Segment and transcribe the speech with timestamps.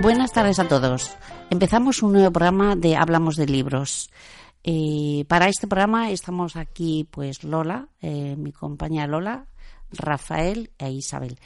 [0.00, 1.14] Buenas tardes a todos.
[1.50, 4.08] Empezamos un nuevo programa de Hablamos de Libros.
[4.64, 9.44] Eh, para este programa estamos aquí, pues Lola, eh, mi compañera Lola,
[9.92, 11.38] Rafael e Isabel.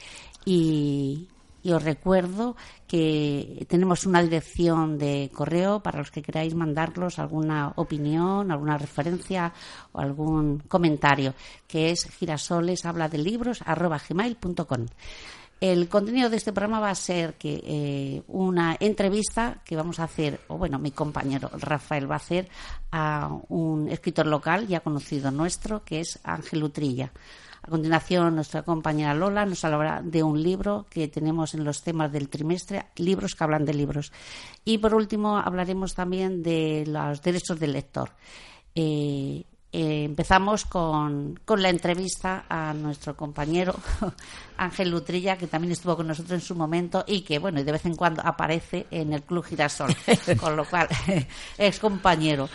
[0.45, 1.27] Y,
[1.65, 2.55] os recuerdo
[2.87, 9.51] que tenemos una dirección de correo para los que queráis mandarlos alguna opinión, alguna referencia
[9.91, 11.33] o algún comentario,
[11.67, 12.85] que es girasoles
[15.61, 20.03] El contenido de este programa va a ser que eh, una entrevista que vamos a
[20.03, 22.49] hacer, o bueno, mi compañero Rafael va a hacer
[22.91, 27.11] a un escritor local ya conocido nuestro, que es Ángel Utrilla.
[27.63, 32.11] A continuación, nuestra compañera Lola nos hablará de un libro que tenemos en los temas
[32.11, 34.11] del trimestre, libros que hablan de libros.
[34.65, 38.11] Y por último, hablaremos también de los derechos del lector.
[38.75, 39.45] Eh,
[39.77, 43.75] eh, empezamos con, con, la entrevista a nuestro compañero
[44.57, 47.85] Ángel Lutrilla, que también estuvo con nosotros en su momento y que, bueno, de vez
[47.85, 49.93] en cuando aparece en el Club Girasol,
[50.39, 50.87] con lo cual
[51.57, 52.47] es compañero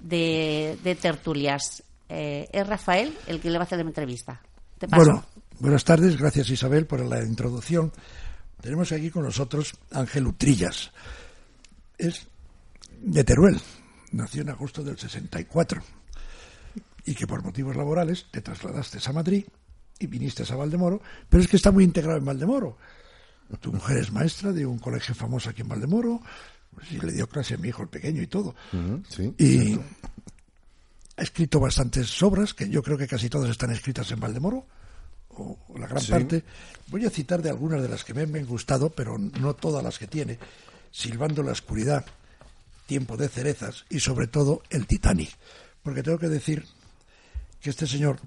[0.00, 1.84] de, tertulias.
[2.08, 4.40] Eh, es Rafael el que le va a hacer la entrevista.
[4.88, 5.24] Bueno,
[5.60, 7.92] buenas tardes, gracias Isabel por la introducción.
[8.60, 10.90] Tenemos aquí con nosotros Ángel Utrillas.
[11.96, 12.26] Es
[13.00, 13.60] de Teruel,
[14.10, 15.80] nació en agosto del 64
[17.06, 19.44] y que por motivos laborales te trasladaste a Madrid
[19.98, 22.76] y viniste a Valdemoro, pero es que está muy integrado en Valdemoro.
[23.60, 26.20] Tu mujer es maestra de un colegio famoso aquí en Valdemoro,
[26.74, 28.54] pues, y le dio clase a mi hijo el pequeño y todo.
[29.38, 29.78] y
[31.16, 34.66] ha escrito bastantes obras, que yo creo que casi todas están escritas en Valdemoro,
[35.30, 36.44] o, la gran parte.
[36.88, 39.98] Voy a citar de algunas de las que me han gustado, pero no todas las
[39.98, 40.38] que tiene.
[40.90, 42.04] Silbando la oscuridad,
[42.86, 45.30] Tiempo de cerezas y sobre todo el Titanic.
[45.82, 46.64] Porque tengo que decir
[47.60, 48.18] que este señor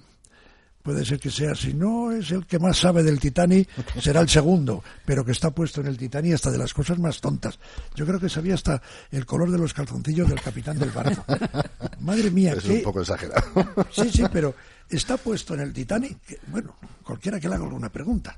[0.81, 3.69] puede ser que sea, si no es el que más sabe del Titanic,
[4.01, 7.19] será el segundo, pero que está puesto en el Titanic hasta de las cosas más
[7.21, 7.59] tontas.
[7.95, 8.81] Yo creo que sabía hasta
[9.11, 11.23] el color de los calzoncillos del capitán del barco.
[11.99, 13.45] Madre mía, es un poco exagerado.
[13.91, 14.55] Sí, sí, pero
[14.89, 16.17] está puesto en el Titanic,
[16.47, 18.37] bueno, cualquiera que le haga alguna pregunta.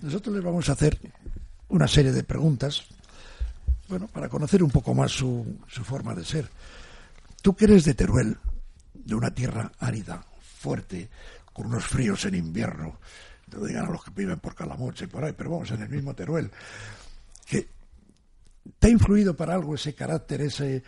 [0.00, 0.98] Nosotros le vamos a hacer
[1.68, 2.84] una serie de preguntas,
[3.88, 6.48] bueno, para conocer un poco más su, su forma de ser.
[7.42, 8.38] Tú que eres de Teruel,
[9.04, 11.08] de una tierra árida, fuerte,
[11.52, 12.98] con unos fríos en invierno,
[13.48, 15.82] te lo digan a los que viven por Calamoche y por ahí, pero vamos, en
[15.82, 16.50] el mismo Teruel,
[17.46, 17.68] que
[18.78, 20.82] te ha influido para algo ese carácter, ese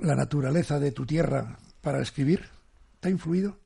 [0.00, 2.44] la naturaleza de tu tierra para escribir,
[3.00, 3.56] ¿te ha influido?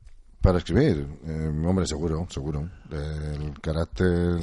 [0.40, 2.70] Para escribir, eh, hombre, seguro, seguro.
[2.90, 4.38] El carácter,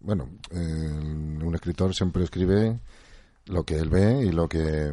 [0.00, 2.78] bueno, un escritor siempre escribe
[3.46, 4.92] lo que él ve y lo que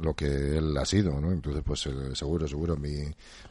[0.00, 1.32] lo que él ha sido, ¿no?
[1.32, 2.94] Entonces, pues eh, seguro, seguro, mi,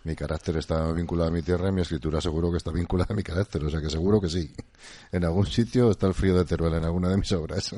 [0.04, 3.16] mi carácter está vinculado a mi tierra y mi escritura seguro que está vinculada a
[3.16, 4.52] mi carácter, o sea que seguro que sí.
[5.12, 7.76] En algún sitio está el frío de Teruel en alguna de mis obras.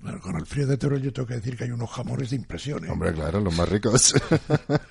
[0.00, 2.36] Bueno, con el frío de Teruel yo tengo que decir que hay unos jamones de
[2.36, 2.84] impresión.
[2.84, 2.90] ¿eh?
[2.90, 4.14] Hombre, claro, los más ricos.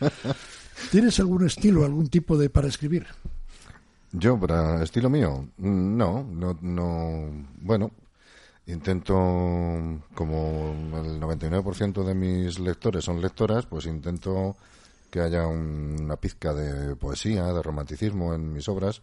[0.92, 3.08] ¿Tienes algún estilo, algún tipo de para escribir?
[4.12, 7.48] Yo, para estilo mío, no, no, no.
[7.62, 7.92] Bueno,
[8.72, 9.14] intento,
[10.14, 10.72] como
[11.04, 14.56] el 99% de mis lectores son lectoras, pues intento
[15.10, 19.02] que haya una pizca de poesía, de romanticismo en mis obras,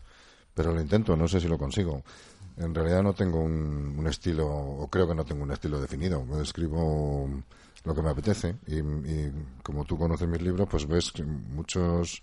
[0.55, 2.03] pero lo intento, no sé si lo consigo.
[2.57, 6.25] En realidad no tengo un, estilo, o creo que no tengo un estilo definido.
[6.41, 7.29] Escribo
[7.85, 12.23] lo que me apetece y, y como tú conoces mis libros, pues ves que muchos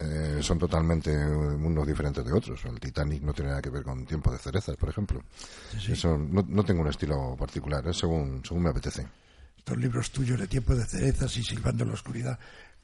[0.00, 2.64] eh, son totalmente mundos diferentes de otros.
[2.64, 5.22] El Titanic no tiene nada que ver con Tiempo de cerezas, por ejemplo.
[5.88, 9.06] Eso no, tengo un estilo particular, es según, según me apetece.
[9.56, 12.38] Estos libros tuyos de Tiempo de cerezas y Silbando en la oscuridad,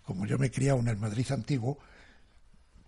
[0.05, 1.79] como yo me he criado en el Madrid antiguo,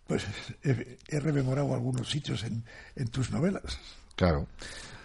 [0.08, 0.24] pues
[0.62, 2.64] he, rememorado algunos sitios en,
[2.96, 3.78] en tus novelas.
[4.16, 4.46] Claro.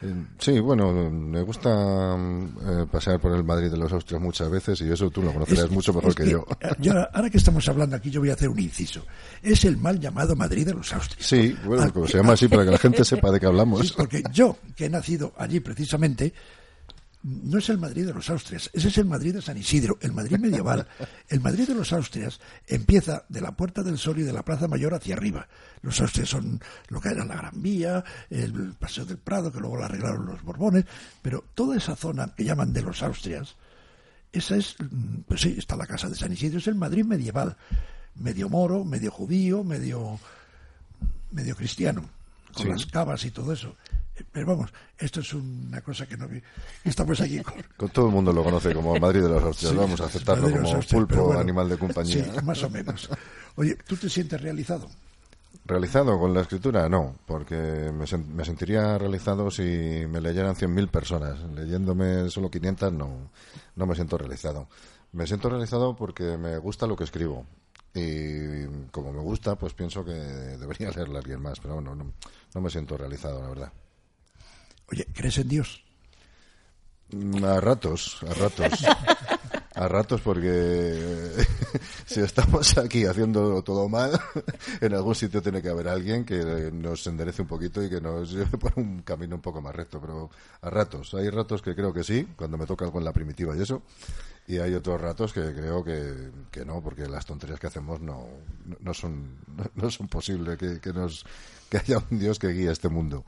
[0.02, 4.82] Eh, sí, bueno, me gusta eh, pasear por el Madrid de los Austrias muchas veces
[4.82, 6.44] y eso tú lo conocerás mucho mejor que, yo.
[7.14, 9.06] Ahora que estamos hablando aquí, yo voy a hacer un inciso.
[9.44, 11.28] Es el mal llamado Madrid de los Austrias.
[11.28, 13.88] Sí, bueno, como se llama así para que la gente sepa de qué hablamos.
[13.88, 16.34] Sí, porque yo, que he nacido allí precisamente,
[17.24, 20.12] no es el Madrid de los Austrias, ese es el Madrid de San Isidro, el
[20.12, 20.88] Madrid medieval.
[21.30, 24.68] El Madrid de los Austrias empieza de la Puerta del Sol y de la Plaza
[24.68, 25.48] Mayor hacia arriba.
[25.82, 29.78] Los Austrias son lo que era la Gran Vía, el Paseo del Prado, que luego
[29.78, 30.86] lo arreglaron los Borbones,
[31.22, 33.56] pero toda esa zona que llaman de los Austrias,
[34.32, 34.76] esa es,
[35.28, 37.56] pues sí, está la Casa de San Isidro, es el Madrid medieval,
[38.16, 40.20] medio moro, medio judío, medio,
[41.32, 42.10] medio cristiano,
[42.54, 43.76] con las cavas y todo eso.
[44.32, 46.42] Pero vamos, esto es una cosa que no vi.
[46.84, 47.56] Estamos aquí con...
[47.92, 49.76] todo el mundo lo conoce como Madrid de los Austrias.
[49.76, 52.24] Vamos a aceptarlo como pulpo, animal de compañía.
[52.24, 53.10] Sí, más o menos.
[53.56, 54.90] Oye, ¿tú te sientes realizado?
[55.66, 56.90] ¿Realizado con la escritura?
[56.90, 58.08] No, porque me,
[58.46, 61.40] sentiría realizado si me leyeran 100.000 personas.
[61.54, 63.30] Leyéndome solo 500 no,
[63.76, 64.68] no me siento realizado.
[65.12, 67.46] Me siento realizado porque me gusta lo que escribo.
[67.94, 71.60] Y como me gusta, pues pienso que debería leerla alguien más.
[71.60, 72.12] Pero bueno, no,
[72.54, 73.72] no me siento realizado, la verdad.
[74.92, 75.84] Oye, ¿crees en Dios?
[77.12, 78.86] Mm, a ratos, a ratos.
[79.74, 81.32] A ratos porque
[82.06, 84.20] si estamos aquí haciendo todo mal,
[84.82, 88.32] en algún sitio tiene que haber alguien que nos enderece un poquito y que nos
[88.34, 90.02] lleve por un camino un poco más recto.
[90.02, 90.30] Pero
[90.62, 93.62] a ratos, hay ratos que creo que sí, cuando me toca en la primitiva y
[93.62, 93.84] eso.
[94.48, 98.28] Y hay otros ratos que creo que, que no, porque las tonterías que hacemos no,
[98.82, 99.38] no, son,
[99.76, 101.26] no son posibles, que, que, nos,
[101.70, 103.24] que haya un Dios que guíe este mundo.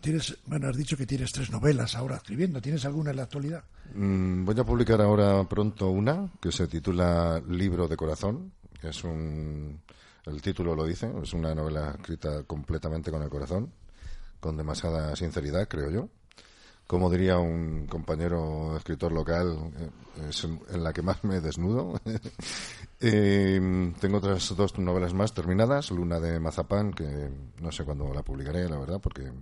[0.00, 2.60] Tienes, bueno, has dicho que tienes tres novelas ahora escribiendo.
[2.60, 3.64] ¿Tienes alguna en la actualidad?
[3.94, 8.52] Mm, voy a publicar ahora pronto una que se titula Libro de Corazón.
[8.82, 9.80] Es un,
[10.26, 13.72] el título lo dice, es una novela escrita completamente con el corazón,
[14.40, 16.08] con demasiada sinceridad, creo yo.
[16.86, 22.00] Como diría un compañero escritor local, eh, es en la que más me desnudo.
[22.98, 27.30] tengo otras dos novelas más terminadas, Luna de Mazapán, que
[27.60, 29.32] no sé cuándo la publicaré, la verdad, porque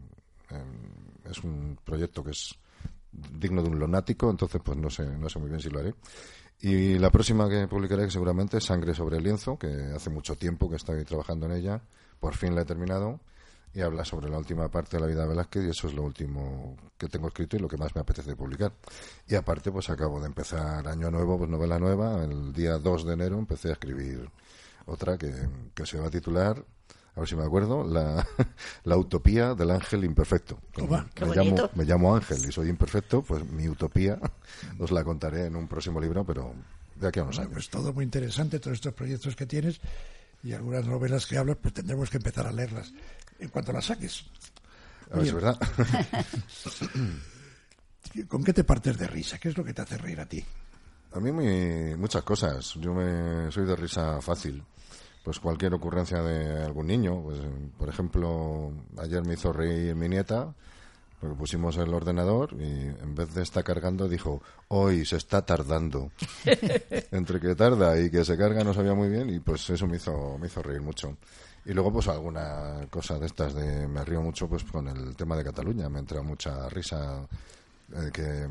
[1.24, 2.58] es un proyecto que es
[3.12, 5.94] digno de un lunático, entonces pues no sé, no sé muy bien si lo haré.
[6.60, 10.68] Y la próxima que publicaré seguramente es Sangre sobre el lienzo, que hace mucho tiempo
[10.68, 11.80] que estoy trabajando en ella,
[12.18, 13.20] por fin la he terminado,
[13.72, 16.02] y habla sobre la última parte de la vida de Velázquez, y eso es lo
[16.02, 18.72] último que tengo escrito y lo que más me apetece publicar.
[19.26, 23.14] Y aparte, pues acabo de empezar año nuevo, pues novela nueva, el día 2 de
[23.14, 24.28] enero empecé a escribir
[24.86, 25.32] otra que,
[25.74, 26.62] que se va a titular
[27.20, 28.26] a ver si me acuerdo, la,
[28.84, 30.58] la utopía del ángel imperfecto.
[30.78, 34.18] me, llamo, me llamo Ángel y soy imperfecto, pues mi utopía
[34.78, 36.54] os la contaré en un próximo libro, pero
[36.96, 37.52] de aquí a unos años.
[37.52, 39.82] Pues todo muy interesante, todos estos proyectos que tienes
[40.42, 42.90] y algunas novelas que hablas, pues tendremos que empezar a leerlas
[43.38, 44.24] en cuanto las saques.
[45.10, 45.58] A ver si es verdad.
[48.28, 49.36] ¿Con qué te partes de risa?
[49.36, 50.42] ¿Qué es lo que te hace reír a ti?
[51.12, 51.32] A mí
[51.98, 52.76] muchas cosas.
[52.76, 54.64] Yo me soy de risa fácil
[55.22, 57.22] pues cualquier ocurrencia de algún niño.
[57.22, 57.40] Pues,
[57.78, 60.54] por ejemplo, ayer me hizo reír mi nieta
[61.20, 66.10] porque pusimos el ordenador y en vez de estar cargando dijo, hoy se está tardando.
[67.10, 69.96] Entre que tarda y que se carga no sabía muy bien y pues eso me
[69.96, 71.18] hizo, me hizo reír mucho.
[71.66, 75.36] Y luego pues alguna cosa de estas de me río mucho pues con el tema
[75.36, 77.28] de Cataluña, me entra mucha risa
[77.92, 78.48] eh, que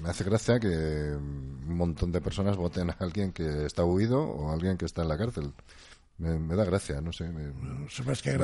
[0.00, 4.50] me hace gracia que un montón de personas voten a alguien que está huido o
[4.50, 5.52] a alguien que está en la cárcel.
[6.18, 7.28] Me, da gracia, no sé.
[7.28, 7.52] Me,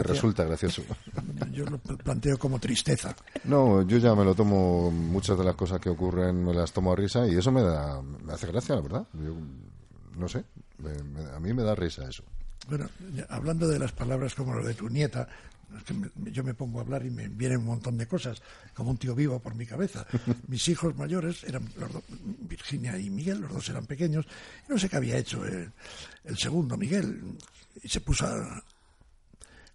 [0.03, 0.83] resulta gracioso.
[1.53, 3.17] Yo lo planteo como tristeza.
[3.45, 6.93] No, yo ya me lo tomo, muchas de las cosas que ocurren me las tomo
[6.93, 9.07] a risa y eso me da, me hace gracia, la verdad.
[9.15, 9.37] Yo,
[10.17, 10.45] no sé,
[11.35, 12.25] a mí me da risa eso.
[12.69, 12.89] Bueno,
[13.29, 15.27] hablando de las palabras como lo de tu nieta,
[16.17, 18.41] yo me pongo a hablar y me vienen un montón de cosas,
[18.75, 20.07] como un tío vivo por mi cabeza.
[20.49, 21.69] Mis hijos mayores eran
[22.41, 24.27] Virginia y Miguel, los dos eran pequeños,
[24.69, 25.73] y no sé qué había hecho el,
[26.25, 27.37] el segundo, Miguel,
[27.83, 28.63] y se puso a,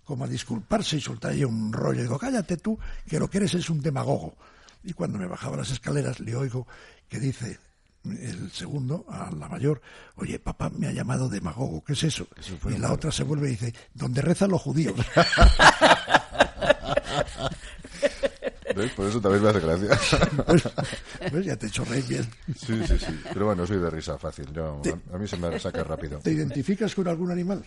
[0.04, 2.00] como a disculparse y soltar ahí un rollo.
[2.00, 2.78] Y digo, cállate tú,
[3.08, 4.36] que lo que eres es un demagogo.
[4.84, 6.68] Y cuando me bajaba las escaleras le oigo
[7.10, 7.60] que dice
[8.06, 9.82] el segundo a la mayor,
[10.16, 12.28] oye, papá me ha llamado demagogo, ¿qué es eso?
[12.70, 14.96] y la otra se vuelve y dice, donde rezan los judíos.
[18.96, 19.90] Por eso también me hace gracia.
[20.46, 20.70] pues,
[21.32, 22.30] pues ya te he hecho reír bien.
[22.56, 23.20] Sí, sí, sí.
[23.34, 24.52] Pero bueno, soy de risa fácil.
[24.54, 24.82] Yo,
[25.14, 26.20] a, mí se me saca rápido.
[26.20, 27.64] ¿Te identificas con algún animal?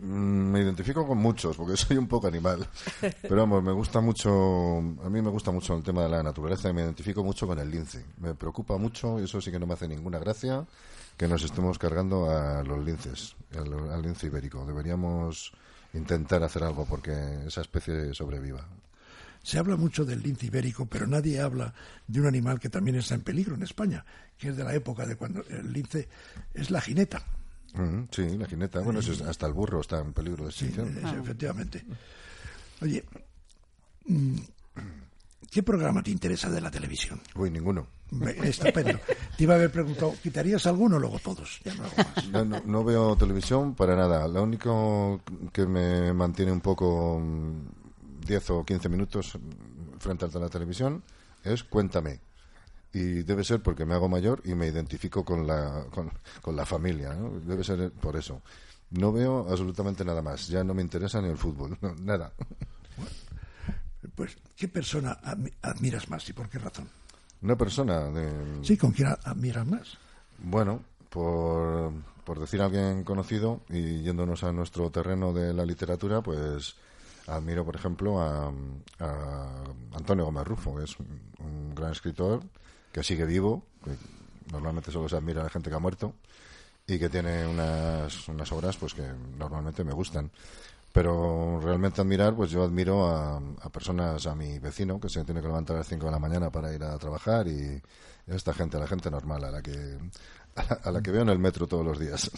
[0.00, 2.66] Mm, me identifico con muchos, porque soy un poco animal.
[3.22, 6.68] Pero vamos, me gusta mucho, a mí me gusta mucho el tema de la naturaleza
[6.68, 8.04] y me identifico mucho con el lince.
[8.18, 10.64] Me preocupa mucho, y eso sí que no me hace ninguna gracia,
[11.16, 14.64] que nos estemos cargando a los linces, al lince ibérico.
[14.66, 15.52] Deberíamos
[15.94, 17.12] intentar hacer algo porque
[17.46, 18.66] esa especie sobreviva.
[19.44, 21.72] Se habla mucho del lince ibérico, pero nadie habla
[22.08, 24.04] de un animal que también está en peligro en España,
[24.36, 26.08] que es de la época de cuando el lince
[26.52, 27.24] es la jineta
[28.10, 28.80] sí, la jineta.
[28.80, 30.94] Bueno, hasta el burro está en peligro de extinción.
[30.94, 31.84] Sí, efectivamente.
[32.82, 33.04] Oye,
[34.06, 34.36] mm,
[35.50, 37.20] ¿qué programa te interesa de la televisión?
[37.34, 37.86] Uy, ninguno.
[38.42, 39.00] Estupendo.
[39.36, 41.60] Te iba a haber preguntado, ¿quitarías alguno o luego todos?
[41.64, 44.28] Ya no, no, veo televisión para nada.
[44.28, 45.20] Lo único
[45.52, 47.20] que me mantiene un poco
[48.24, 49.38] 10 mm, o 15 minutos
[49.98, 51.02] frente a la televisión
[51.44, 52.20] es Cuéntame
[52.94, 57.12] y debe ser porque me hago mayor y me identifico con la, con, la familia,
[57.12, 57.40] ¿no?
[57.40, 58.40] Debe ser por eso.
[58.90, 62.32] No veo absolutamente nada más, ya no me interesa ni el fútbol, nada.
[64.14, 65.18] pues, ¿qué persona
[65.60, 66.88] admiras más y por qué razón?
[67.42, 68.64] Una persona de...
[68.64, 69.98] Sí, ¿con quién admiras más?
[70.38, 71.92] Bueno, por,
[72.24, 76.76] por decir a alguien conocido y yéndonos a nuestro terreno de la literatura, pues
[77.26, 78.52] admiro, por ejemplo, a,
[79.94, 82.42] Antonio Gómez Rufo, que es un, gran escritor
[82.92, 83.64] que sigue vivo,
[84.52, 86.14] normalmente solo se admira a la gente que ha muerto
[86.86, 89.02] y que tiene unas, unas obras pues que
[89.36, 90.30] normalmente me gustan.
[90.92, 93.40] Pero realmente admirar, pues yo admiro a,
[93.72, 96.50] personas, a mi vecino, que se tiene que levantar a las 5 de la mañana
[96.50, 97.82] para ir a trabajar, y
[98.30, 99.98] a esta gente, a la gente normal, a la que,
[100.54, 102.30] a la que veo en el metro todos los días.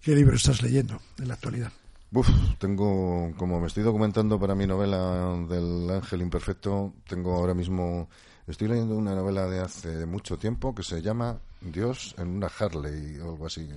[0.00, 1.72] ¿Qué libro estás leyendo en la actualidad?
[2.16, 8.08] Uf, tengo, como me estoy documentando para mi novela del Ángel Imperfecto, tengo ahora mismo,
[8.46, 13.18] estoy leyendo una novela de hace mucho tiempo que se llama Dios en una Harley
[13.18, 13.68] o algo así.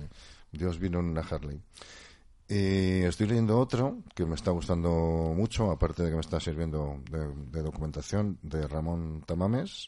[0.50, 1.60] Dios vino en una Harley.
[2.48, 4.88] Y estoy leyendo otro que me está gustando
[5.36, 9.86] mucho, aparte de que me está sirviendo de, documentación, de Ramón Tamames,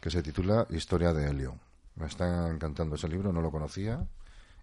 [0.00, 1.58] que se titula Historia de Helio.
[1.96, 4.06] Me está encantando ese libro, no lo conocía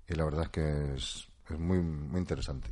[0.08, 2.70] y la verdad es que es, muy, muy interesante.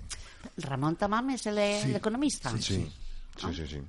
[0.58, 2.50] Ramón Tamames, el, el economista.
[2.58, 2.92] Sí,
[3.38, 3.82] sí, sí, sí,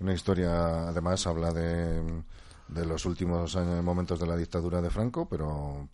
[0.00, 2.22] Una historia, además, habla de,
[2.68, 5.88] de los últimos años, momentos de la dictadura de Franco, pero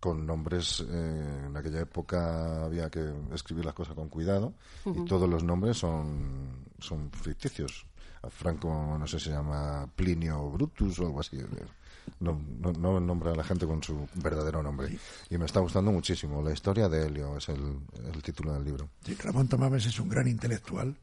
[0.00, 4.54] con nombres, eh, en aquella época había que escribir las cosas con cuidado
[4.86, 7.86] y todos los nombres son, son ficticios.
[8.22, 11.38] A Franco, no sé, se llama Plinio Brutus o algo así.
[12.20, 12.40] No,
[12.78, 14.98] no, nombra a la gente con su verdadero nombre.
[15.30, 16.42] Y me está gustando muchísimo.
[16.42, 17.78] La historia de Helio es el,
[18.12, 18.90] el título del libro.
[19.04, 20.96] Sí, Ramón Tamames es un gran intelectual.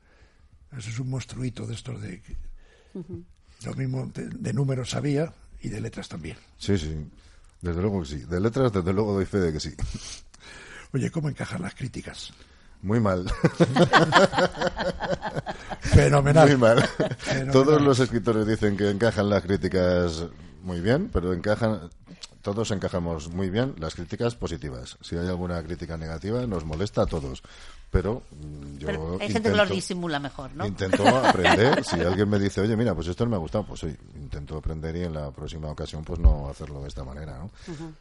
[0.71, 2.21] Eso es un monstruito de estos de...
[3.65, 6.37] Lo mismo de, números sabía y de letras también.
[6.57, 6.95] Sí, sí.
[7.61, 8.17] Desde luego que sí.
[8.17, 9.73] De letras, desde luego doy fe de que sí.
[10.93, 12.33] Oye, ¿cómo encajan las críticas?
[12.81, 13.25] Muy mal.
[15.81, 16.47] Fenomenal.
[16.47, 16.89] Muy mal.
[17.51, 20.25] Todos los escritores dicen que encajan las críticas
[20.61, 21.89] muy bien, pero encajan
[22.47, 24.97] todos encajamos muy bien las críticas positivas.
[25.01, 27.43] Si hay alguna crítica negativa, nos molesta a todos
[27.89, 30.65] pero mm, yo hay gente que lo disimula mejor, ¿no?
[30.65, 31.83] Intento aprender.
[31.85, 34.57] si alguien me dice, oye, mira, pues esto no me ha gustado, pues sí, intento
[34.57, 37.49] aprender y en la próxima ocasión, pues no hacerlo de esta manera, ¿no?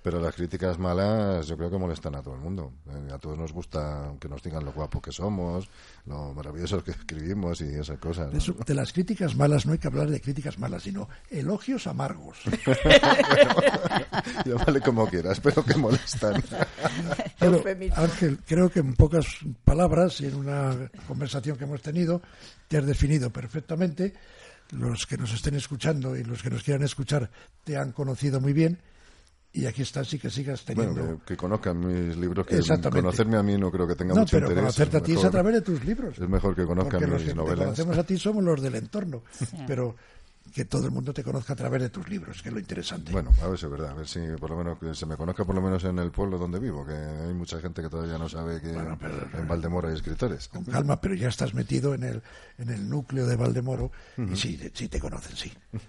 [0.03, 2.73] Pero las críticas malas, yo creo que molestan a todo el mundo.
[2.89, 5.69] Eh, a todos nos gusta que nos digan lo guapo que somos,
[6.07, 8.33] lo maravillosos que escribimos y esas cosas.
[8.33, 12.39] De, las críticas malas no hay que hablar de críticas malas, sino elogios amargos.
[14.67, 16.43] vale como quieras, pero que molestan.
[17.95, 19.27] Ángel, creo que en pocas
[19.65, 19.76] palabras
[20.21, 22.23] y en una conversación que hemos tenido
[22.69, 24.15] te has definido perfectamente.
[24.71, 27.31] Los que nos estén escuchando y los que nos quieran escuchar
[27.63, 28.79] te han conocido muy bien
[29.53, 31.21] y aquí estás y que sigas teniendo.
[31.25, 34.55] que conozcan mis libros, que conocerme a mí no creo que tenga no, mucho pero
[34.55, 36.19] conocerte a ti es a través de tus libros.
[36.19, 37.65] Es mejor que conozcan mis los que novelas.
[37.65, 39.23] conocemos a ti somos los del entorno,
[39.67, 39.97] pero
[40.55, 43.13] que todo el mundo te conozca a través de tus libros, que es lo interesante.
[43.13, 45.17] Bueno, a ver si es verdad, a ver si por lo menos que se me
[45.17, 48.19] conozca por lo menos en el pueblo donde vivo, que hay mucha gente que todavía
[48.19, 50.49] no sabe que en Valdemoro hay escritores.
[50.49, 52.23] Con calma, pero ya estás metido en el,
[52.59, 55.53] en el núcleo de Valdemoro y sí, sí te conocen, sí.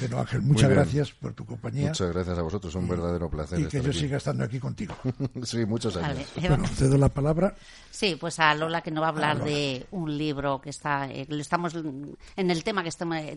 [0.00, 1.88] Bueno, Ángel, muchas gracias por tu compañía.
[1.88, 3.60] Muchas gracias a vosotros, un verdadero placer.
[3.60, 4.94] Y que yo siga estando aquí contigo.
[5.42, 6.28] sí, muchos años.
[6.36, 7.56] Bueno, cedo la palabra.
[7.90, 11.26] Sí, pues a Lola que nos va a hablar de un libro que está, eh,
[11.30, 12.90] estamos en el tema que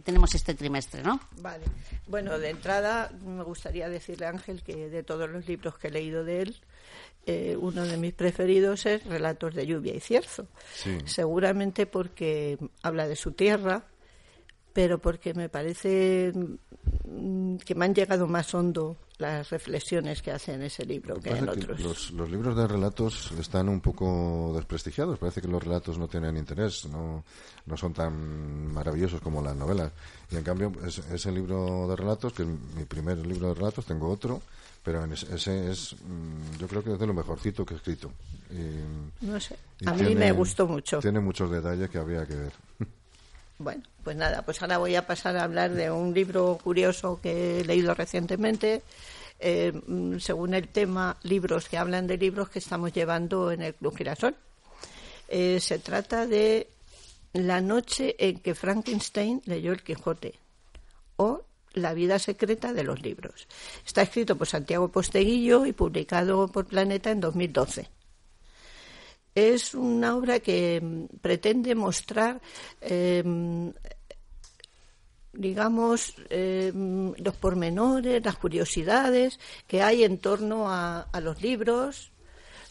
[0.04, 1.20] tenemos este trimestre, ¿no?
[1.42, 1.66] Vale.
[2.08, 5.92] Bueno, de entrada me gustaría decirle a Ángel que de todos los libros que he
[5.92, 6.56] leído de él,
[7.26, 10.48] eh, uno de mis preferidos es Relatos de lluvia y cierzo.
[11.06, 13.84] Seguramente porque habla de su tierra,
[14.80, 20.54] pero porque me parece mm, que me han llegado más hondo las reflexiones que hace
[20.54, 21.82] en ese libro que, en otros.
[21.82, 25.20] Los, los, libros de relatos están un poco desprestigiados.
[25.20, 27.26] Parece que los relatos no tienen interés, no,
[27.66, 29.92] no son tan maravillosos como las novelas.
[30.32, 34.08] Y en cambio, ese libro de relatos, que es mi primer libro de relatos, tengo
[34.08, 34.42] otro,
[34.82, 38.14] pero ese es, mm, yo creo que es de lo mejorcito que he escrito.
[39.20, 41.00] no sé, a mí me gustó mucho.
[41.00, 42.54] Tiene muchos detalles que habría que ver.
[43.60, 47.60] Bueno, pues nada, pues ahora voy a pasar a hablar de un libro curioso que
[47.60, 48.84] he leído recientemente,
[49.38, 53.76] eh, mm, según el tema, libros que hablan de libros que estamos llevando en el
[53.76, 54.34] Club Girasol.
[55.28, 56.70] Eh, se trata de
[57.34, 60.40] La noche en que Frankenstein leyó el Quijote
[61.18, 63.48] o La vida secreta de los libros.
[63.86, 67.99] Está escrito por Santiago Posteguillo y publicado por Planeta en 2012
[69.36, 72.42] es una obra que mm, pretende mostrar
[72.82, 73.72] em,
[75.34, 82.12] digamos, em, los pormenores, las curiosidades que hay en torno a, los libros,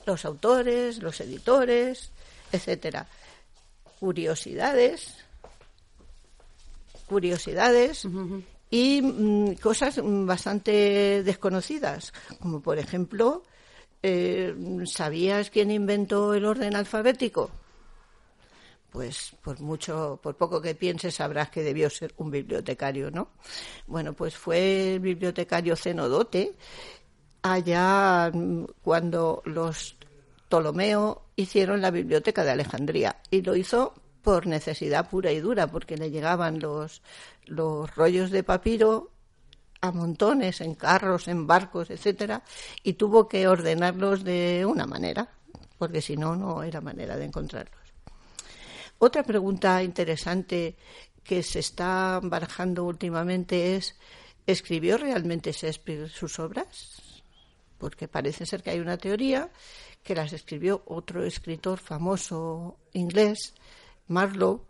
[0.06, 2.10] los autores, los editores,
[2.52, 3.06] etcétera.
[4.00, 5.14] Curiosidades,
[7.06, 8.06] curiosidades
[8.70, 13.44] y mm, cosas bastante desconocidas, como por ejemplo
[14.02, 14.54] eh,
[14.86, 17.50] ¿sabías quién inventó el orden alfabético?
[18.90, 23.28] Pues por mucho, por poco que pienses, sabrás que debió ser un bibliotecario, ¿no?
[23.86, 26.54] Bueno, pues fue el bibliotecario Cenodote
[27.42, 29.96] allá mm, cuando los
[30.48, 35.96] Ptolomeo hicieron la biblioteca de Alejandría y lo hizo por necesidad pura y dura, porque
[35.96, 37.02] le llegaban los,
[37.44, 39.10] los rollos de papiro
[39.80, 42.42] a montones, en carros, en barcos, etcétera,
[42.82, 45.28] y tuvo que ordenarlos de una manera,
[45.78, 47.78] porque si no, no era manera de encontrarlos.
[48.98, 50.76] Otra pregunta interesante
[51.22, 53.94] que se está barajando últimamente es,
[54.46, 57.02] ¿escribió realmente Shakespeare sus obras?
[57.78, 59.50] Porque parece ser que hay una teoría
[60.02, 63.54] que las escribió otro escritor famoso inglés,
[64.08, 64.64] Marlowe,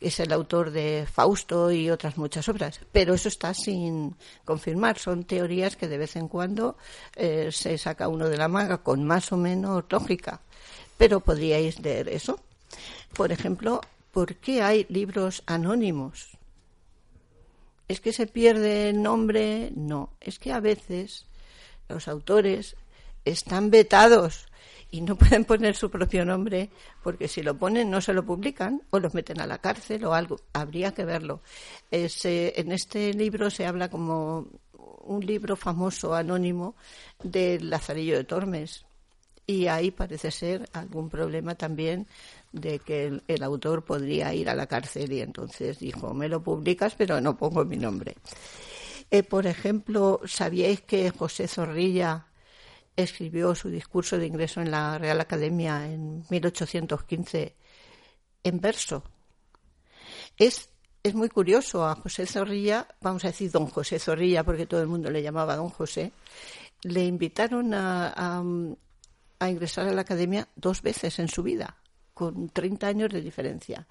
[0.00, 4.98] es el autor de Fausto y otras muchas obras, pero eso está sin confirmar.
[4.98, 6.76] Son teorías que de vez en cuando
[7.16, 10.40] eh, se saca uno de la manga con más o menos lógica,
[10.98, 12.38] pero podríais leer eso.
[13.14, 13.80] Por ejemplo,
[14.12, 16.36] ¿por qué hay libros anónimos?
[17.88, 19.70] ¿Es que se pierde el nombre?
[19.74, 21.26] No, es que a veces
[21.88, 22.76] los autores
[23.24, 24.46] están vetados
[24.94, 26.70] y no pueden poner su propio nombre
[27.02, 30.14] porque si lo ponen no se lo publican o los meten a la cárcel o
[30.14, 30.38] algo.
[30.52, 31.40] Habría que verlo.
[31.90, 34.46] en este libro se habla como
[35.02, 36.76] un libro famoso anónimo
[37.20, 38.86] del Lazarillo de Tormes
[39.48, 42.06] y ahí parece ser algún problema también
[42.52, 46.94] de que el, autor podría ir a la cárcel y entonces dijo me lo publicas
[46.94, 48.14] pero no pongo mi nombre.
[49.10, 52.28] Eh, por ejemplo, ¿sabíais que José Zorrilla
[52.96, 57.54] escribió su discurso de ingreso en la Real Academia en 1815
[58.44, 59.02] en verso.
[60.36, 60.68] Es,
[61.02, 64.88] es muy curioso a José Zorrilla, vamos a decir don José Zorrilla porque todo el
[64.88, 66.12] mundo le llamaba don José,
[66.82, 68.42] le invitaron a
[69.48, 71.76] ingresar a la Academia dos veces en su vida
[72.14, 73.86] con 30 años de diferencia.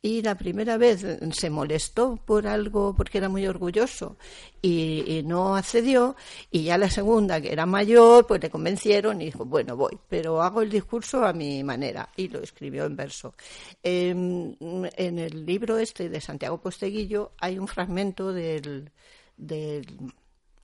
[0.00, 4.16] Y la primera vez se molestó por algo porque era muy orgulloso
[4.62, 6.16] y, no accedió.
[6.50, 10.42] Y ya la segunda, que era mayor, pues le convencieron y dijo, bueno, voy, pero
[10.42, 12.08] hago el discurso a mi manera.
[12.16, 13.34] Y lo escribió en verso.
[13.82, 18.90] en el libro este de Santiago Posteguillo hay un fragmento del,
[19.36, 19.82] de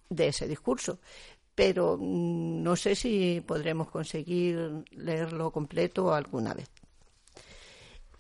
[0.09, 0.99] ese discurso
[1.61, 6.71] pero mm, no sé si podremos conseguir leerlo completo alguna vez.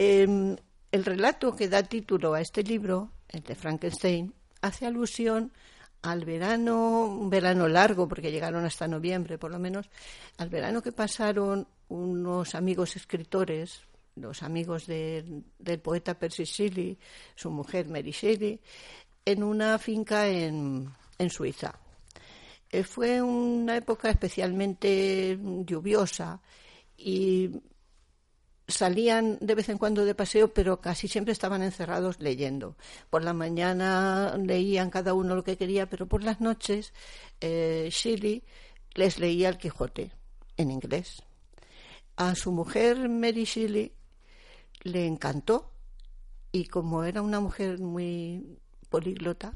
[0.02, 0.56] Em,
[0.92, 4.32] el relato que da título a este libro, el de Frankenstein,
[4.62, 5.52] hace alusión
[6.00, 9.90] al verano, un verano largo, porque llegaron hasta noviembre por lo menos,
[10.38, 13.82] al verano que pasaron unos amigos escritores,
[14.16, 16.96] los amigos del poeta Percy Shelley,
[17.34, 18.58] su mujer Mary Shelley,
[19.26, 20.94] en una finca en,
[21.28, 21.78] Suiza.
[22.70, 26.40] Eh, fue una época especialmente lluviosa
[26.96, 27.50] y
[28.70, 32.76] salían de vez en cuando de paseo, pero casi siempre estaban encerrados leyendo.
[33.10, 36.92] Por la mañana leían cada uno lo que quería, pero por las noches
[37.40, 37.90] eh,
[38.94, 40.12] les leía el Quijote
[40.56, 41.22] en inglés.
[42.16, 43.92] A su mujer Mary Shelley
[44.82, 45.70] le encantó
[46.52, 49.54] y como era una mujer muy políglota,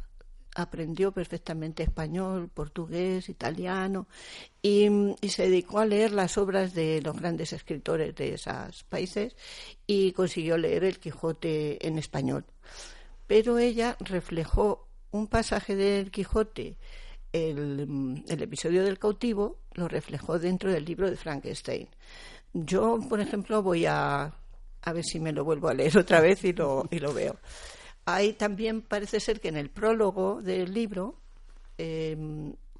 [0.54, 4.06] aprendió perfectamente español, portugués, italiano
[4.62, 4.88] y,
[5.28, 9.36] se dedicó a leer las obras de los grandes escritores de esos países
[9.86, 12.44] y consiguió leer el Quijote en español.
[13.26, 16.76] Pero ella reflejó un pasaje del Quijote,
[17.32, 21.88] el, el episodio del cautivo, lo reflejó dentro del libro de Frankenstein.
[22.52, 24.32] Yo, por ejemplo, voy a,
[24.82, 27.36] a ver si me lo vuelvo a leer otra vez y lo, y lo veo.
[28.06, 31.20] Hay también parece ser que en el prólogo del libro
[31.78, 32.16] eh,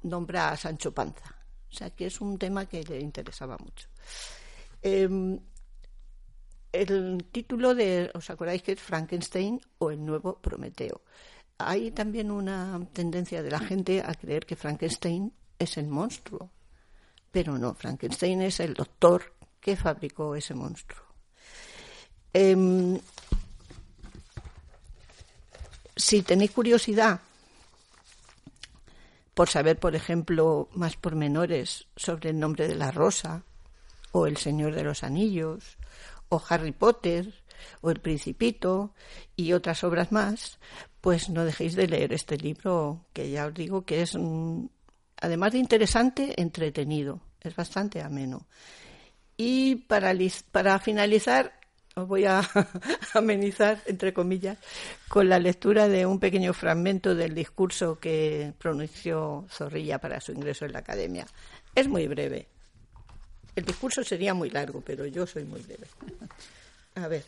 [0.03, 1.35] nombra a Sancho Panza,
[1.69, 3.89] o sea que es un tema que le interesaba mucho.
[4.81, 5.39] Em,
[6.71, 11.01] el título de, ¿os acordáis que es Frankenstein o el nuevo Prometeo?
[11.57, 16.51] Hay también una tendencia de la gente a creer que Frankenstein es el monstruo,
[17.31, 21.03] pero no, Frankenstein es el doctor que fabricó ese monstruo.
[22.33, 22.99] Em,
[25.95, 27.21] si tenéis curiosidad
[29.33, 33.43] por saber, por ejemplo, más pormenores sobre el nombre de la rosa,
[34.11, 35.77] o El Señor de los Anillos,
[36.29, 37.33] o Harry Potter,
[37.81, 38.93] o El Principito,
[39.35, 40.57] y otras obras más,
[41.01, 44.17] pues no dejéis de leer este libro, que ya os digo que es,
[45.17, 48.47] además de interesante, entretenido, es bastante ameno.
[49.35, 50.13] Y para,
[50.51, 51.59] para finalizar,
[51.95, 52.41] os voy a
[53.13, 54.57] amenizar, entre comillas,
[55.07, 60.65] con la lectura de un pequeño fragmento del discurso que pronunció Zorrilla para su ingreso
[60.65, 61.25] en la academia.
[61.73, 62.47] Es muy breve.
[63.55, 65.87] El discurso sería muy largo, pero yo soy muy breve.
[66.95, 67.23] A ver.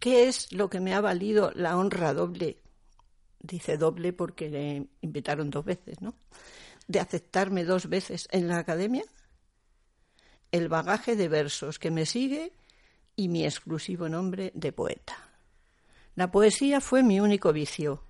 [0.00, 2.56] ¿Qué es lo que me ha valido la honra doble?
[3.40, 6.14] Dice doble porque le invitaron dos veces, ¿no?
[6.86, 9.04] De aceptarme dos veces en la academia.
[10.52, 12.52] El bagaje de versos que me sigue
[13.16, 15.16] y mi exclusivo nombre de poeta.
[16.16, 18.02] La poesía fue mi único vicio,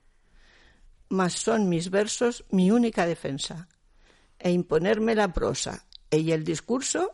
[1.08, 3.68] mas son mis versos mi única defensa,
[4.38, 7.12] e imponerme la prosa y el discurso,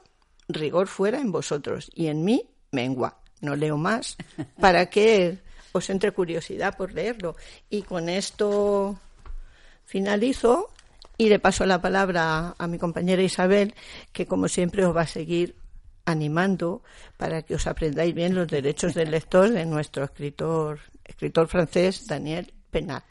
[0.48, 4.16] rigor fuera en vosotros y en mí mengua no leo más,
[4.60, 5.38] para que
[5.76, 7.36] os entre curiosidad por leerlo.
[7.70, 8.98] Y con esto
[9.84, 10.70] finalizo
[11.18, 13.74] y le paso la palabra a mi compañera Isabel,
[14.12, 15.56] que como siempre os va a seguir
[16.04, 16.82] animando
[17.16, 22.52] para que os aprendáis bien los derechos del lector de nuestro escritor, escritor francés Daniel
[22.70, 23.04] Penac.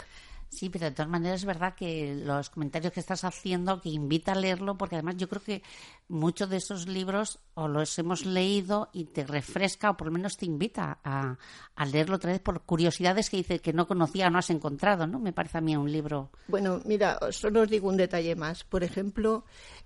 [0.49, 4.31] Sí, pero de todas maneras es verdad que los comentarios que estás haciendo, que invita
[4.31, 5.63] a leerlo, porque además yo creo que
[6.07, 10.37] muchos de esos libros o los hemos leído y te refresca o por lo menos
[10.37, 11.37] te invita a,
[11.85, 15.19] leerlo otra vez por curiosidades que dice que no conocía o no has encontrado, ¿no?
[15.19, 16.31] Me parece a mí un libro.
[16.47, 18.63] Bueno, mira, solo os digo un detalle más.
[18.63, 19.45] Por ejemplo,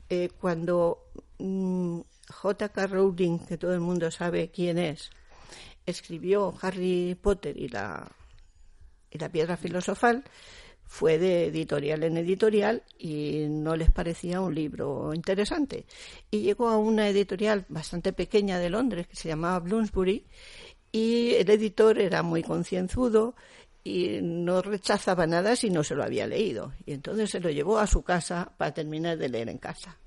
[0.10, 2.00] eh, cuando mm,
[2.32, 2.88] J.K.
[2.88, 5.10] Rowling, que todo el mundo sabe quién es,
[5.86, 8.08] escribió Harry Potter y la
[9.12, 10.24] y la piedra filosofal
[10.90, 15.86] fue de editorial en editorial y no les parecía un libro interesante.
[16.32, 20.26] Y llegó a una editorial bastante pequeña de Londres que se llamaba Bloomsbury
[20.92, 23.36] y el editor era muy concienzudo
[23.84, 26.74] y no rechazaba nada si no se lo había leído.
[26.88, 30.00] Y entonces se lo llevó a su casa para terminar de leer en casa.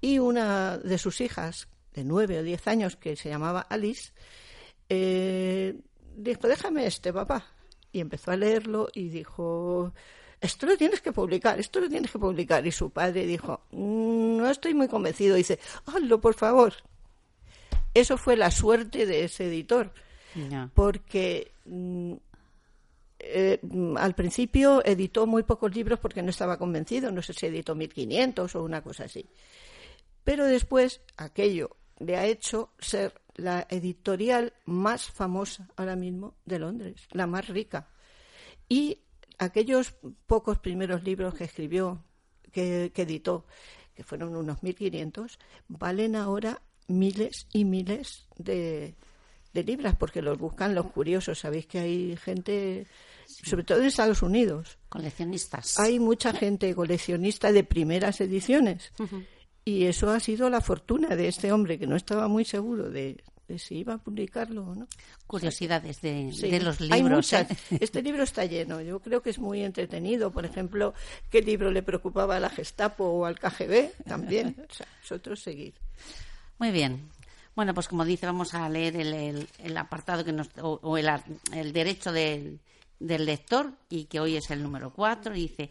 [0.00, 4.10] Y una de sus hijas, de nueve o diez años, que se llamaba Alice,
[4.88, 5.78] eh,
[6.16, 7.55] dijo, déjame este, papá
[7.96, 9.94] y empezó a leerlo y dijo,
[10.40, 12.66] esto lo tienes que publicar, esto lo tienes que publicar.
[12.66, 15.34] Y su padre dijo, mm, no estoy muy convencido.
[15.34, 16.74] dice, hazlo, por favor.
[17.94, 19.90] Eso fue la suerte de ese editor,
[20.74, 22.12] porque mm,
[23.18, 23.60] eh,
[23.96, 28.54] al principio editó muy pocos libros porque no estaba convencido, no sé si editó 1500
[28.54, 29.24] o una cosa así.
[30.22, 37.06] Pero después aquello le ha hecho ser la editorial más famosa ahora mismo de Londres,
[37.12, 37.88] la más rica.
[38.68, 39.00] Y
[39.38, 39.94] aquellos
[40.26, 42.02] pocos primeros libros que escribió,
[42.50, 43.46] que, editó,
[43.94, 48.94] que fueron unos 1.500, valen ahora miles y miles de,
[49.52, 51.38] libras, porque los buscan los curiosos.
[51.38, 52.86] Sabéis que hay gente,
[53.26, 54.78] sobre todo en Estados Unidos.
[54.88, 55.78] Coleccionistas.
[55.78, 58.92] Hay mucha gente coleccionista de primeras ediciones.
[59.68, 63.16] Y eso ha sido la fortuna de este hombre que no estaba muy seguro de,
[63.58, 64.86] si iba a publicarlo o no.
[65.26, 66.30] Curiosidades de,
[66.62, 67.32] los libros.
[67.32, 67.48] ¿eh?
[67.80, 68.80] Este libro está lleno.
[68.80, 70.30] Yo creo que es muy entretenido.
[70.30, 70.94] Por ejemplo,
[71.30, 74.04] ¿qué libro le preocupaba a la Gestapo o al KGB?
[74.06, 74.54] También.
[74.70, 75.74] O sea, nosotros seguir.
[76.58, 77.10] Muy bien.
[77.56, 81.10] Bueno, pues como dice, vamos a leer el, apartado que nos, o, el,
[81.52, 82.60] el, derecho del
[83.00, 85.34] lector y que hoy es el número cuatro.
[85.34, 85.70] Dice,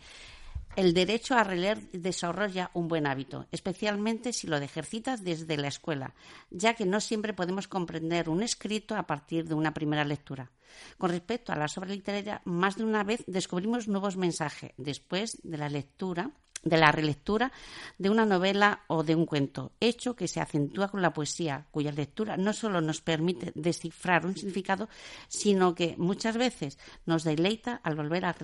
[0.76, 6.14] el derecho a releer desarrolla un buen hábito, especialmente si lo ejercitas desde la escuela,
[6.50, 10.52] ya que no siempre podemos comprender un escrito a partir de una primera lectura.
[10.98, 15.58] Con respecto a la obra literaria, más de una vez descubrimos nuevos mensajes después de
[15.58, 16.32] la lectura
[16.66, 17.52] de la relectura
[17.98, 21.92] de una novela o de un cuento, hecho que se acentúa con la poesía, cuya
[21.92, 24.90] lectura no solo nos permite descifrar un significado,
[25.28, 28.36] sino que muchas veces nos deleita al volver a,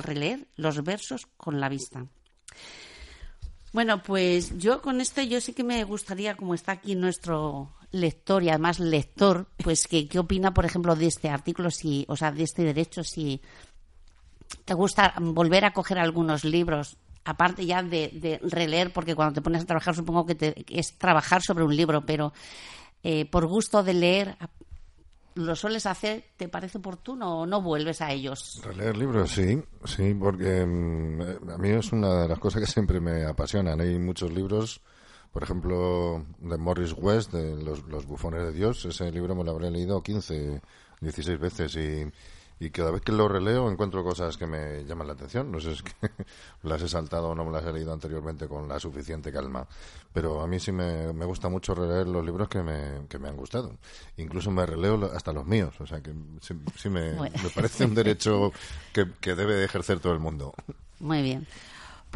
[0.00, 2.06] releer los versos con la vista.
[3.72, 8.42] Bueno, pues yo con esto yo sí que me gustaría, como está aquí nuestro lector
[8.42, 12.32] y además lector, pues que qué opina, por ejemplo, de este artículo, si, o sea,
[12.32, 13.42] de este derecho, si
[14.64, 19.62] te gusta volver a coger algunos libros aparte ya de, releer, porque cuando te pones
[19.62, 22.32] a trabajar supongo que, es trabajar sobre un libro, pero
[23.02, 24.36] eh, por gusto de leer,
[25.34, 26.24] ¿lo sueles hacer?
[26.36, 28.60] ¿Te parece oportuno o no vuelves a ellos?
[28.62, 33.00] Releer libros, sí, sí, porque mm, a mí es una de las cosas que siempre
[33.00, 33.80] me apasionan.
[33.80, 34.80] Hay muchos libros,
[35.32, 39.50] por ejemplo, de Morris West, de Los, los bufones de Dios, ese libro me lo
[39.50, 40.62] habré leído 15,
[41.00, 42.06] 16 veces y
[42.58, 45.52] y cada vez que lo releo encuentro cosas que me llaman la atención.
[45.52, 46.10] No sé si es que
[46.62, 49.66] las he saltado o no me las he leído anteriormente con la suficiente calma,
[50.12, 53.36] pero a mí sí me, gusta mucho releer los libros que me, que me han
[53.36, 53.76] gustado.
[54.16, 57.12] Incluso me releo hasta los míos, o sea que sí, me,
[57.54, 58.52] parece un derecho
[58.92, 60.54] que, que debe ejercer todo el mundo.
[61.00, 61.46] Muy bien.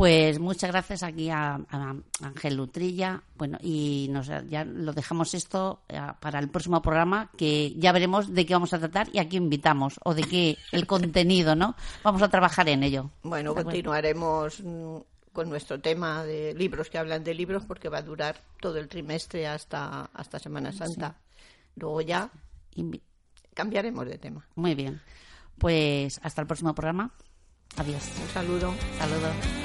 [0.00, 3.22] Pues muchas gracias aquí a, a Ángel Lutrilla.
[3.36, 8.32] Bueno, y nos, ya lo dejamos esto eh, para el próximo programa, que ya veremos
[8.32, 11.74] de qué vamos a tratar y a qué invitamos, o de qué el contenido, ¿no?
[12.02, 13.10] Vamos a trabajar en ello.
[13.24, 14.96] Bueno, continuaremos mm,
[15.34, 18.88] con nuestro tema de libros que hablan de libros porque va a durar todo el
[18.88, 21.14] trimestre hasta, hasta Semana Santa.
[21.76, 22.30] Luego ya
[22.74, 23.02] Invi-
[23.52, 24.46] cambiaremos de tema.
[24.54, 24.98] Muy bien.
[25.58, 27.10] Pues hasta el próximo programa.
[27.76, 28.02] Adiós.
[28.22, 28.74] Un saludo.
[28.98, 29.59] Saludos.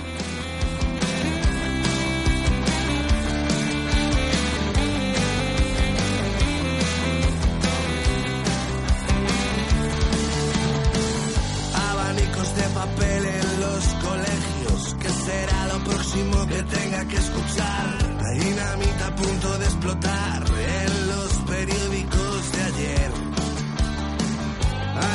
[16.77, 17.87] Tenga que escuchar?
[18.23, 20.43] La dinamita a punto de explotar
[20.81, 23.11] en los periódicos de ayer.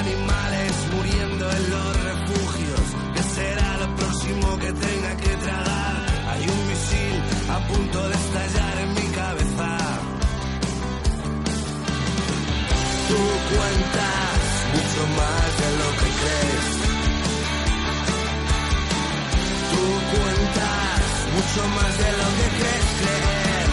[0.01, 2.85] Animales muriendo en los refugios.
[3.15, 5.97] ¿Qué será lo próximo que tenga que tragar?
[6.31, 7.17] Hay un misil
[7.57, 9.71] a punto de estallar en mi cabeza.
[13.09, 14.41] Tú cuentas
[14.77, 16.69] mucho más de lo que crees.
[19.73, 21.00] Tú cuentas
[21.35, 23.69] mucho más de lo que crees creer.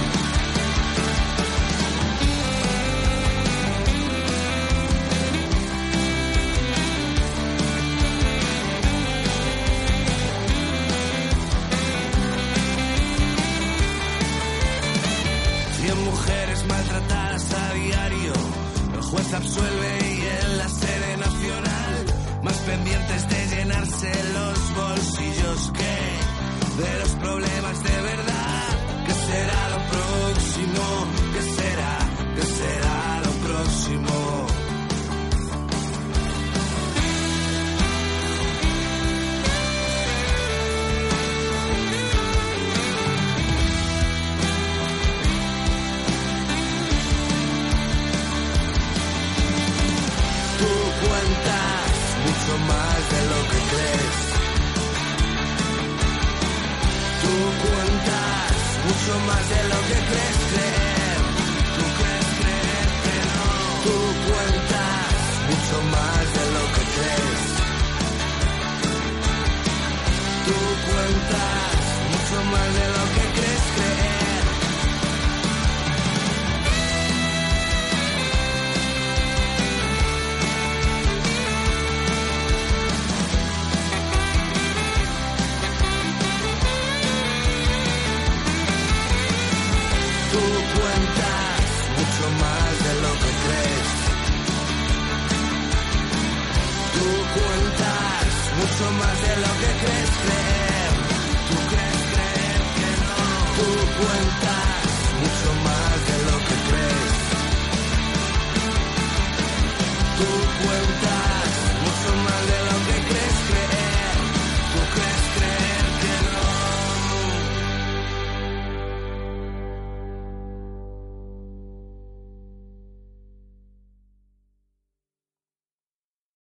[15.80, 18.34] Cien mujeres maltratadas a diario.
[18.94, 22.06] El juez absuelve y en la sede nacional,
[22.44, 26.38] más pendientes de llenarse los bolsillos que
[26.78, 27.17] de los